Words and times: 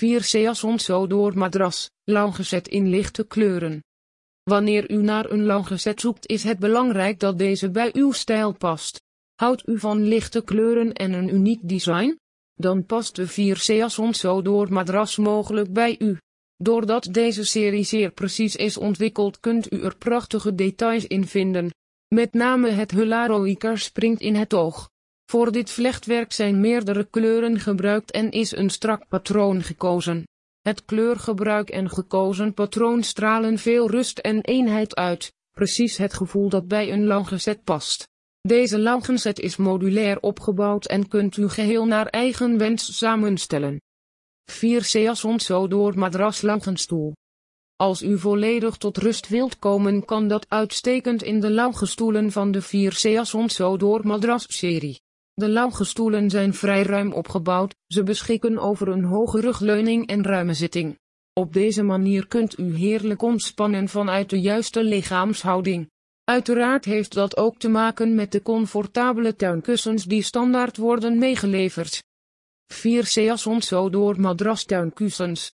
4 0.00 0.22
Seasons 0.22 0.86
door 0.86 1.38
matras, 1.38 1.90
langgezet 2.04 2.68
in 2.68 2.88
lichte 2.88 3.26
kleuren. 3.26 3.84
Wanneer 4.42 4.90
u 4.90 5.02
naar 5.02 5.30
een 5.30 5.44
langgezet 5.44 6.00
zoekt 6.00 6.28
is 6.28 6.42
het 6.42 6.58
belangrijk 6.58 7.18
dat 7.18 7.38
deze 7.38 7.70
bij 7.70 7.90
uw 7.92 8.12
stijl 8.12 8.52
past. 8.52 9.02
Houdt 9.34 9.68
u 9.68 9.78
van 9.78 10.02
lichte 10.02 10.44
kleuren 10.44 10.92
en 10.92 11.12
een 11.12 11.34
uniek 11.34 11.68
design? 11.68 12.18
Dan 12.54 12.86
past 12.86 13.16
de 13.16 13.26
4 13.26 13.56
Seasons 13.56 14.20
door 14.20 14.72
matras 14.72 15.16
mogelijk 15.16 15.72
bij 15.72 15.96
u. 15.98 16.18
Doordat 16.56 17.08
deze 17.10 17.44
serie 17.44 17.84
zeer 17.84 18.10
precies 18.10 18.56
is 18.56 18.76
ontwikkeld 18.76 19.40
kunt 19.40 19.72
u 19.72 19.82
er 19.82 19.96
prachtige 19.96 20.54
details 20.54 21.06
in 21.06 21.26
vinden. 21.26 21.70
Met 22.08 22.32
name 22.32 22.70
het 22.70 22.90
Hularoiker 22.90 23.78
springt 23.78 24.20
in 24.20 24.34
het 24.34 24.54
oog. 24.54 24.89
Voor 25.30 25.52
dit 25.52 25.70
vlechtwerk 25.70 26.32
zijn 26.32 26.60
meerdere 26.60 27.04
kleuren 27.04 27.58
gebruikt 27.58 28.10
en 28.10 28.30
is 28.30 28.56
een 28.56 28.70
strak 28.70 29.08
patroon 29.08 29.62
gekozen. 29.62 30.28
Het 30.60 30.84
kleurgebruik 30.84 31.70
en 31.70 31.90
gekozen 31.90 32.54
patroon 32.54 33.02
stralen 33.02 33.58
veel 33.58 33.90
rust 33.90 34.18
en 34.18 34.40
eenheid 34.40 34.94
uit, 34.94 35.32
precies 35.50 35.96
het 35.96 36.14
gevoel 36.14 36.48
dat 36.48 36.68
bij 36.68 36.92
een 36.92 37.06
langgezet 37.06 37.64
past. 37.64 38.08
Deze 38.40 38.78
langgezet 38.78 39.38
is 39.38 39.56
modulair 39.56 40.20
opgebouwd 40.20 40.86
en 40.86 41.08
kunt 41.08 41.36
u 41.36 41.48
geheel 41.48 41.86
naar 41.86 42.06
eigen 42.06 42.58
wens 42.58 42.98
samenstellen. 42.98 43.80
4 44.44 44.84
Seasons 44.84 45.46
door 45.46 45.98
madras 45.98 46.42
langenstoel. 46.42 47.12
Als 47.76 48.02
u 48.02 48.18
volledig 48.18 48.76
tot 48.76 48.96
rust 48.96 49.28
wilt 49.28 49.58
komen 49.58 50.04
kan 50.04 50.28
dat 50.28 50.46
uitstekend 50.48 51.22
in 51.22 51.40
de 51.40 51.50
lange 51.50 51.86
stoelen 51.86 52.32
van 52.32 52.50
de 52.50 52.62
4 52.62 52.92
Seasons 52.92 53.56
door 53.56 54.06
madras 54.06 54.44
serie. 54.48 55.00
De 55.40 55.48
lange 55.48 55.84
stoelen 55.84 56.30
zijn 56.30 56.54
vrij 56.54 56.82
ruim 56.82 57.12
opgebouwd, 57.12 57.74
ze 57.86 58.02
beschikken 58.02 58.58
over 58.58 58.88
een 58.88 59.04
hoge 59.04 59.40
rugleuning 59.40 60.06
en 60.06 60.24
ruime 60.24 60.54
zitting. 60.54 60.98
Op 61.32 61.52
deze 61.52 61.82
manier 61.82 62.26
kunt 62.26 62.58
u 62.58 62.74
heerlijk 62.74 63.22
ontspannen 63.22 63.88
vanuit 63.88 64.30
de 64.30 64.40
juiste 64.40 64.84
lichaamshouding. 64.84 65.90
Uiteraard 66.24 66.84
heeft 66.84 67.14
dat 67.14 67.36
ook 67.36 67.58
te 67.58 67.68
maken 67.68 68.14
met 68.14 68.32
de 68.32 68.42
comfortabele 68.42 69.36
tuinkussens 69.36 70.04
die 70.04 70.22
standaard 70.22 70.76
worden 70.76 71.18
meegeleverd. 71.18 72.02
4 72.72 73.06
Seasons 73.06 73.68
door 73.68 74.20
madras 74.20 74.64
tuinkussens. 74.64 75.52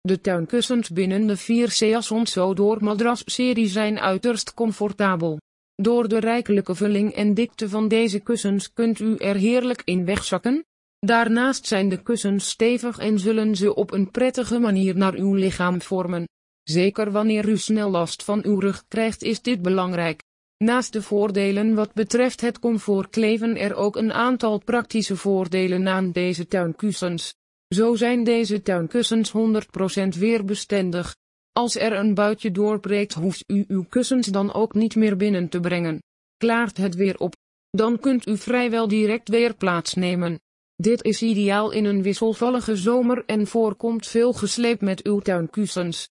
De 0.00 0.20
tuinkussens 0.20 0.88
binnen 0.88 1.26
de 1.26 1.36
4 1.36 1.70
Seasons 1.70 2.34
door 2.34 2.84
madras 2.84 3.22
serie 3.24 3.66
zijn 3.66 4.00
uiterst 4.00 4.54
comfortabel. 4.54 5.38
Door 5.80 6.08
de 6.08 6.18
rijkelijke 6.18 6.74
vulling 6.74 7.12
en 7.12 7.34
dikte 7.34 7.68
van 7.68 7.88
deze 7.88 8.20
kussens 8.20 8.72
kunt 8.72 8.98
u 8.98 9.16
er 9.16 9.34
heerlijk 9.34 9.82
in 9.84 10.04
wegzakken. 10.04 10.64
Daarnaast 10.98 11.66
zijn 11.66 11.88
de 11.88 12.02
kussens 12.02 12.48
stevig 12.48 12.98
en 12.98 13.18
zullen 13.18 13.56
ze 13.56 13.74
op 13.74 13.92
een 13.92 14.10
prettige 14.10 14.58
manier 14.58 14.96
naar 14.96 15.14
uw 15.14 15.34
lichaam 15.34 15.82
vormen. 15.82 16.28
Zeker 16.62 17.10
wanneer 17.10 17.48
u 17.48 17.56
snel 17.56 17.90
last 17.90 18.22
van 18.22 18.44
uw 18.44 18.58
rug 18.58 18.84
krijgt 18.88 19.22
is 19.22 19.42
dit 19.42 19.62
belangrijk. 19.62 20.22
Naast 20.56 20.92
de 20.92 21.02
voordelen 21.02 21.74
wat 21.74 21.92
betreft 21.92 22.40
het 22.40 22.58
comfort 22.58 23.10
kleven 23.10 23.56
er 23.56 23.74
ook 23.74 23.96
een 23.96 24.12
aantal 24.12 24.58
praktische 24.58 25.16
voordelen 25.16 25.88
aan 25.88 26.12
deze 26.12 26.46
tuinkussens. 26.46 27.34
Zo 27.68 27.94
zijn 27.94 28.24
deze 28.24 28.62
tuinkussens 28.62 29.32
100% 29.32 30.18
weerbestendig. 30.18 31.16
Als 31.52 31.76
er 31.76 31.92
een 31.92 32.14
buitje 32.14 32.50
doorbreekt 32.50 33.14
hoeft 33.14 33.44
u 33.46 33.64
uw 33.68 33.84
kussens 33.88 34.26
dan 34.26 34.52
ook 34.52 34.74
niet 34.74 34.96
meer 34.96 35.16
binnen 35.16 35.48
te 35.48 35.60
brengen. 35.60 36.02
Klaart 36.36 36.76
het 36.76 36.94
weer 36.94 37.18
op, 37.18 37.34
dan 37.70 37.98
kunt 37.98 38.26
u 38.26 38.38
vrijwel 38.38 38.88
direct 38.88 39.28
weer 39.28 39.54
plaatsnemen. 39.54 40.40
Dit 40.76 41.04
is 41.04 41.22
ideaal 41.22 41.70
in 41.70 41.84
een 41.84 42.02
wisselvallige 42.02 42.76
zomer 42.76 43.22
en 43.26 43.46
voorkomt 43.46 44.06
veel 44.06 44.32
gesleep 44.32 44.80
met 44.80 45.04
uw 45.04 45.18
tuinkussens. 45.18 46.08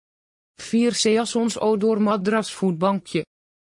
4 0.60 0.94
Seasons 0.94 1.58
Odor 1.58 2.02
madrasvoetbankje. 2.02 3.24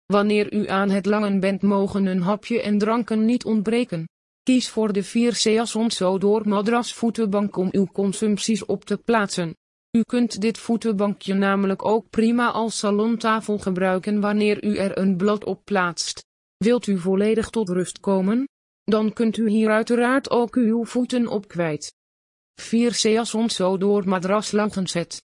Wanneer 0.07 0.53
u 0.53 0.69
aan 0.69 0.91
het 0.91 1.07
langen 1.07 1.41
bent 1.41 1.63
mogen 1.63 2.07
een 2.07 2.23
hapje 2.23 2.63
en 2.63 2.79
dranken 2.79 3.25
niet 3.25 3.45
ontbreken. 3.45 4.09
Kies 4.43 4.69
voor 4.69 4.93
de 4.93 5.03
4 5.03 5.35
Seasons 5.35 6.03
Odor 6.03 6.49
madrasvoetenbank 6.49 7.57
om 7.57 7.69
uw 7.71 7.87
consumpties 7.87 8.65
op 8.65 8.85
te 8.85 8.97
plaatsen. 8.97 9.55
U 9.97 10.03
kunt 10.03 10.41
dit 10.41 10.59
voetenbankje 10.59 11.35
namelijk 11.35 11.85
ook 11.85 12.11
prima 12.11 12.51
als 12.51 12.79
salontafel 12.79 13.59
gebruiken 13.59 14.21
wanneer 14.21 14.65
u 14.65 14.77
er 14.77 14.99
een 14.99 15.17
blad 15.17 15.45
op 15.45 15.65
plaatst. 15.65 16.25
Wilt 16.57 16.87
u 16.87 16.99
volledig 16.99 17.51
tot 17.51 17.69
rust 17.69 18.01
komen? 18.01 18.49
Dan 18.85 19.13
kunt 19.13 19.37
u 19.37 19.49
hier 19.49 19.71
uiteraard 19.71 20.31
ook 20.31 20.55
uw 20.55 20.85
voeten 20.85 21.29
op 21.29 21.49
kwijt. 21.49 21.95
4 22.61 22.95
Seasons 22.95 23.57
door 23.57 24.09
madras 24.09 24.53
langgezet. 24.53 25.23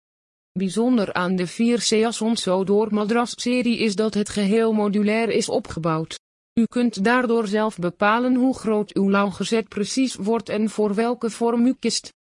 Bijzonder 0.53 1.13
aan 1.13 1.37
de 1.37 1.47
4 1.47 1.81
Seasons 1.81 2.45
door 2.45 2.95
madras 2.95 3.33
serie 3.37 3.79
is 3.79 3.97
dat 3.97 4.15
het 4.15 4.29
geheel 4.29 4.73
modulair 4.73 5.29
is 5.29 5.49
opgebouwd. 5.49 6.19
U 6.61 6.65
kunt 6.65 7.05
daardoor 7.05 7.47
zelf 7.47 7.79
bepalen 7.79 8.35
hoe 8.35 8.55
groot 8.55 8.95
uw 8.95 9.11
langgezet 9.11 9.69
precies 9.69 10.15
wordt 10.15 10.49
en 10.49 10.71
voor 10.71 10.95
welke 10.95 11.31
vorm 11.31 11.67
u 11.67 11.75
kiest. 11.79 12.13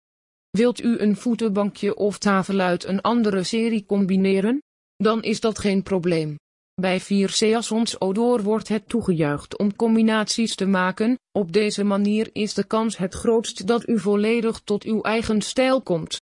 Wilt 0.58 0.82
u 0.82 0.98
een 0.98 1.16
voetenbankje 1.16 1.96
of 1.96 2.18
tafel 2.18 2.60
uit 2.60 2.84
een 2.84 3.00
andere 3.00 3.42
serie 3.42 3.86
combineren? 3.86 4.62
Dan 4.96 5.22
is 5.22 5.40
dat 5.40 5.58
geen 5.58 5.82
probleem. 5.82 6.36
Bij 6.74 7.00
4 7.00 7.28
Seasons 7.28 8.00
Odor 8.00 8.42
wordt 8.42 8.68
het 8.68 8.88
toegejuicht 8.88 9.58
om 9.58 9.76
combinaties 9.76 10.54
te 10.54 10.66
maken, 10.66 11.18
op 11.38 11.52
deze 11.52 11.84
manier 11.84 12.30
is 12.32 12.54
de 12.54 12.64
kans 12.64 12.96
het 12.96 13.14
grootst 13.14 13.66
dat 13.66 13.88
u 13.88 13.98
volledig 13.98 14.60
tot 14.60 14.84
uw 14.84 15.02
eigen 15.02 15.42
stijl 15.42 15.82
komt. 15.82 16.20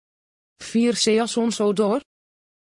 4 0.64 0.96
Seasons 0.96 1.62
Odor 1.62 2.02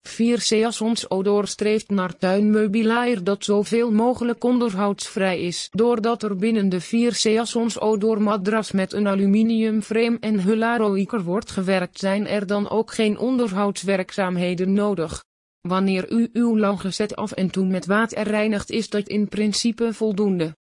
4 0.01 0.41
Seasons 0.41 1.09
Odor 1.09 1.47
streeft 1.47 1.89
naar 1.89 2.17
tuinmeubilair 2.17 3.23
dat 3.23 3.43
zoveel 3.43 3.91
mogelijk 3.91 4.43
onderhoudsvrij 4.43 5.41
is. 5.41 5.67
Doordat 5.71 6.23
er 6.23 6.35
binnen 6.35 6.69
de 6.69 6.81
4 6.81 7.13
Seasons 7.13 7.79
Odor 7.79 8.21
madras 8.21 8.71
met 8.71 8.93
een 8.93 9.07
aluminium 9.07 9.81
frame 9.81 10.17
en 10.19 10.41
hularoiker 10.41 11.23
wordt 11.23 11.51
gewerkt 11.51 11.99
zijn 11.99 12.27
er 12.27 12.47
dan 12.47 12.69
ook 12.69 12.93
geen 12.93 13.17
onderhoudswerkzaamheden 13.17 14.73
nodig. 14.73 15.25
Wanneer 15.61 16.11
u 16.11 16.29
uw 16.33 16.57
langgezet 16.57 17.16
af 17.16 17.31
en 17.31 17.49
toe 17.49 17.66
met 17.66 17.85
water 17.85 18.23
reinigt 18.23 18.69
is 18.69 18.89
dat 18.89 19.07
in 19.07 19.27
principe 19.27 19.93
voldoende. 19.93 20.55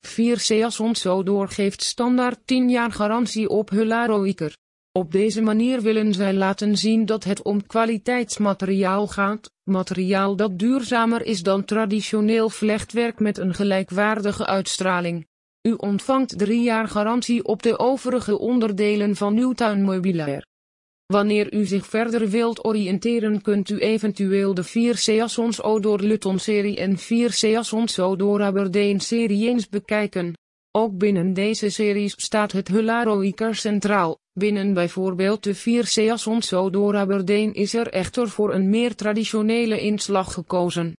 4 0.00 0.38
Seasons 0.38 1.06
Odor 1.06 1.48
geeft 1.48 1.82
standaard 1.82 2.38
10 2.44 2.70
jaar 2.70 2.92
garantie 2.92 3.48
op 3.48 3.70
hularoiker. 3.70 4.56
Op 4.92 5.12
deze 5.12 5.42
manier 5.42 5.80
willen 5.80 6.14
zij 6.14 6.34
laten 6.34 6.76
zien 6.76 7.06
dat 7.06 7.24
het 7.24 7.42
om 7.42 7.66
kwaliteitsmateriaal 7.66 9.06
gaat, 9.06 9.50
materiaal 9.64 10.36
dat 10.36 10.58
duurzamer 10.58 11.26
is 11.26 11.42
dan 11.42 11.64
traditioneel 11.64 12.48
vlechtwerk 12.48 13.20
met 13.20 13.38
een 13.38 13.54
gelijkwaardige 13.54 14.46
uitstraling. 14.46 15.26
U 15.62 15.72
ontvangt 15.72 16.38
drie 16.38 16.62
jaar 16.62 16.88
garantie 16.88 17.44
op 17.44 17.62
de 17.62 17.78
overige 17.78 18.38
onderdelen 18.38 19.16
van 19.16 19.36
uw 19.36 19.52
tuinmeubilair. 19.52 20.46
Wanneer 21.06 21.54
u 21.54 21.64
zich 21.64 21.86
verder 21.86 22.28
wilt 22.28 22.64
oriënteren 22.64 23.42
kunt 23.42 23.68
u 23.68 23.78
eventueel 23.78 24.54
de 24.54 24.64
4 24.64 24.96
Seasons 24.96 25.62
Odor 25.62 26.00
Luton 26.00 26.38
serie 26.38 26.76
en 26.76 26.98
4 26.98 27.32
Seasons 27.32 27.98
Odor 27.98 28.42
Aberdeen 28.42 29.00
serie 29.00 29.48
eens 29.48 29.68
bekijken. 29.68 30.38
Ook 30.70 30.98
binnen 30.98 31.32
deze 31.32 31.68
series 31.68 32.14
staat 32.16 32.52
het 32.52 32.68
Hularoiker 32.68 33.54
centraal. 33.54 34.19
Binnen 34.32 34.74
bijvoorbeeld 34.74 35.42
de 35.42 35.54
4 35.54 35.86
Seasons 35.86 36.48
door 36.48 36.96
Aberdeen 36.96 37.54
is 37.54 37.74
er 37.74 37.88
echter 37.88 38.28
voor 38.28 38.54
een 38.54 38.70
meer 38.70 38.94
traditionele 38.94 39.80
inslag 39.80 40.32
gekozen. 40.32 40.96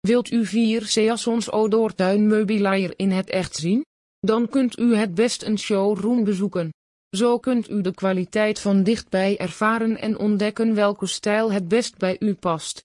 Wilt 0.00 0.30
u 0.30 0.46
4 0.46 0.86
Seasons 0.86 1.46
door 1.46 1.94
tuinmeubilair 1.94 2.92
in 2.96 3.10
het 3.10 3.30
echt 3.30 3.54
zien? 3.54 3.84
Dan 4.20 4.48
kunt 4.48 4.78
u 4.78 4.96
het 4.96 5.14
best 5.14 5.42
een 5.42 5.58
showroom 5.58 6.24
bezoeken. 6.24 6.70
Zo 7.16 7.38
kunt 7.38 7.70
u 7.70 7.80
de 7.80 7.94
kwaliteit 7.94 8.60
van 8.60 8.82
dichtbij 8.82 9.38
ervaren 9.38 10.00
en 10.00 10.18
ontdekken 10.18 10.74
welke 10.74 11.06
stijl 11.06 11.52
het 11.52 11.68
best 11.68 11.96
bij 11.96 12.16
u 12.18 12.34
past. 12.34 12.72